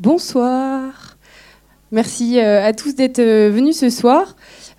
[0.00, 1.16] Bonsoir.
[1.90, 4.36] Merci euh, à tous d'être euh, venus ce soir.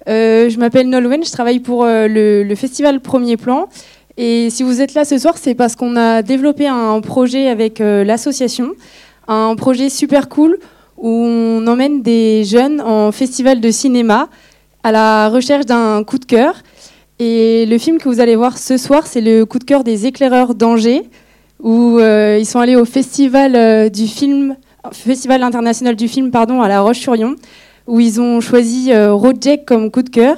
[0.07, 3.67] Euh, je m'appelle Nolwenn, je travaille pour le, le, festival Premier Plan.
[4.15, 7.79] Et si vous êtes là ce soir, c'est parce qu'on a développé un projet avec
[7.79, 8.71] l'association,
[9.27, 10.57] un projet super cool
[10.97, 14.29] où on emmène des jeunes en festival de cinéma
[14.83, 16.55] à la recherche d'un coup de cœur.
[17.19, 20.05] Et le film que vous allez voir ce soir, c'est le coup de cœur des
[20.05, 21.03] éclaireurs d'Angers,
[21.61, 24.55] où ils sont allés au festival du film
[24.91, 27.35] Festival international du film pardon, à La Roche-sur-Yon,
[27.87, 30.37] où ils ont choisi euh, Jack comme coup de cœur.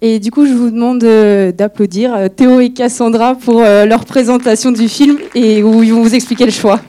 [0.00, 4.04] Et du coup, je vous demande euh, d'applaudir euh, Théo et Cassandra pour euh, leur
[4.04, 6.80] présentation du film et où ils vont vous expliquer le choix.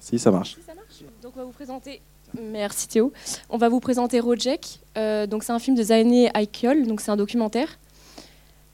[0.00, 0.56] Si, ça marche.
[1.22, 2.00] Donc, on va vous présenter.
[2.40, 3.12] Merci Théo.
[3.50, 4.80] On va vous présenter Rojek.
[5.28, 6.86] donc, c'est un film de Zané Aikyol.
[6.86, 7.78] Donc, c'est un documentaire.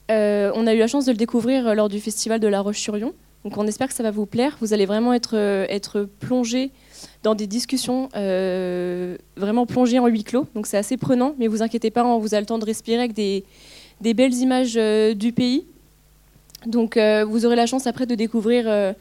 [0.09, 3.13] on a eu la chance de le découvrir lors du festival de La Roche-sur-Yon.
[3.43, 4.57] Donc on espère que ça va vous plaire.
[4.61, 6.71] Vous allez vraiment être, euh, plongé
[7.23, 10.47] dans des discussions, euh, vraiment plongé en huis clos.
[10.55, 12.99] Donc c'est assez prenant, mais vous inquiétez pas, on vous a le temps de respirer
[12.99, 13.43] avec des,
[14.01, 15.65] belles images euh, du pays.
[16.65, 18.93] Donc vous aurez la chance après de découvrir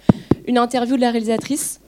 [0.49, 1.79] une interview de la réalisatrice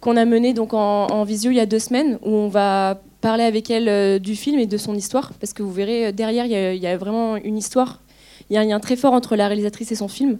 [0.00, 3.44] qu'on a menée donc en, visio il y a deux semaines, où on va parler
[3.44, 6.86] avec elle du film et de son histoire, parce que vous verrez derrière il y
[6.86, 8.00] a vraiment une histoire.
[8.48, 10.38] Il y a un lien très fort entre la réalisatrice et son film.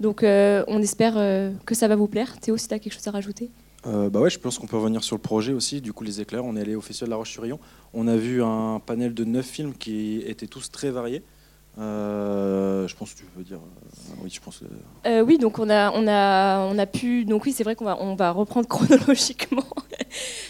[0.00, 2.38] Donc euh, on espère euh, que ça va vous plaire.
[2.40, 3.50] Théo, si tu as quelque chose à rajouter
[3.86, 5.80] euh, bah ouais, je pense qu'on peut revenir sur le projet aussi.
[5.80, 7.60] Du coup, les éclairs, on est allé au Festival de la Roche-sur-Yon.
[7.94, 11.22] On a vu un panel de neuf films qui étaient tous très variés.
[11.76, 13.60] je pense que tu veux dire.
[14.20, 14.64] oui, je pense.
[15.24, 17.24] oui, donc on a, on a, on a pu.
[17.24, 19.64] Donc oui, c'est vrai qu'on va, on va reprendre chronologiquement.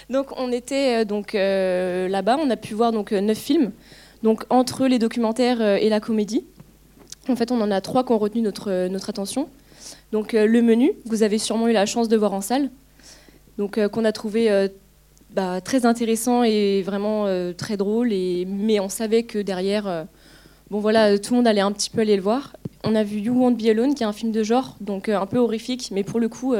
[0.08, 3.72] donc on était donc là-bas, on a pu voir donc neuf films.
[4.22, 6.46] Donc entre les documentaires et la comédie.
[7.28, 9.48] En fait, on en a trois qui ont retenu notre, notre attention.
[10.12, 12.70] Donc euh, le menu, vous avez sûrement eu la chance de voir en salle,
[13.58, 14.68] donc euh, qu'on a trouvé euh,
[15.34, 17.26] bah, très intéressant et vraiment
[17.56, 18.12] très drôle.
[18.12, 20.06] Et, mais on savait que derrière,
[20.70, 22.56] bon voilà, tout le monde allait un petit peu aller le voir.
[22.84, 25.26] On a vu You Won't Be Alone, qui est un film de genre, donc un
[25.26, 26.54] peu horrifique, mais pour le coup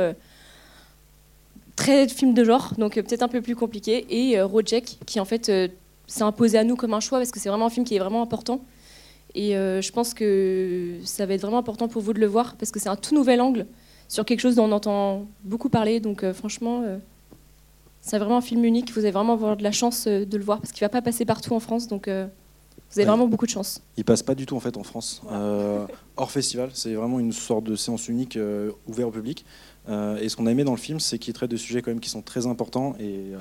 [1.76, 4.04] très film de genre, donc peut-être un peu plus compliqué.
[4.10, 5.50] Et Rojek, qui en fait
[6.06, 8.00] s'est imposé à nous comme un choix parce que c'est vraiment un film qui est
[8.00, 8.60] vraiment important.
[9.34, 12.56] Et euh, je pense que ça va être vraiment important pour vous de le voir
[12.56, 13.66] parce que c'est un tout nouvel angle
[14.08, 16.00] sur quelque chose dont on entend beaucoup parler.
[16.00, 16.98] Donc euh, franchement, euh,
[18.00, 18.92] c'est vraiment un film unique.
[18.92, 21.02] Vous allez vraiment avoir de la chance de le voir parce qu'il ne va pas
[21.02, 21.88] passer partout en France.
[21.88, 23.82] Donc vous avez vraiment beaucoup de chance.
[23.98, 25.20] Il passe pas du tout en fait en France.
[26.16, 28.38] hors festival, c'est vraiment une sorte de séance unique
[28.86, 29.44] ouverte au public.
[29.88, 32.00] et ce qu'on a aimé dans le film, c'est qu'il traite de sujets quand même
[32.00, 33.32] qui sont très importants et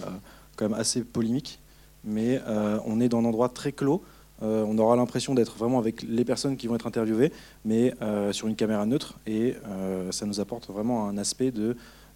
[0.58, 1.60] quand même assez polémiques.
[2.04, 2.42] Mais
[2.86, 4.04] on est dans un endroit très clos.
[4.44, 7.32] Euh, on aura l'impression d'être vraiment avec les personnes qui vont être interviewées,
[7.66, 11.76] mais euh, sur une caméra neutre, et euh, ça nous apporte vraiment un aspect de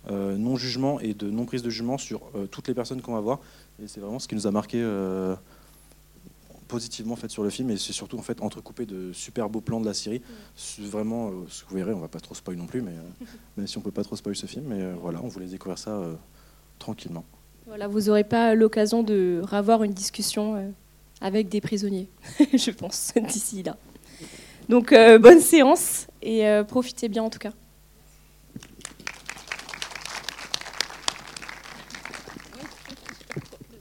[0.10, 3.40] non-jugement et de non-prise de jugement sur toutes les personnes qu'on va voir.
[3.80, 4.84] Et c'est vraiment ce qui nous a marqué
[6.68, 9.62] positivement en fait, sur le film, et c'est surtout en fait, entrecoupé de super beaux
[9.62, 10.24] plans de la Syrie.
[10.80, 12.94] Vraiment, ce que vous verrez, on va pas trop spoiler non plus, mais
[13.58, 16.02] même si on peut pas trop spoiler ce film, mais voilà, on voulait découvrir ça
[16.80, 17.24] tranquillement.
[17.68, 20.74] Voilà, vous n'aurez pas l'occasion de revoir une discussion
[21.22, 22.10] avec des prisonniers,
[22.54, 23.78] je pense, d'ici là.
[24.70, 27.52] Donc euh, bonne séance et euh, profitez bien en tout cas.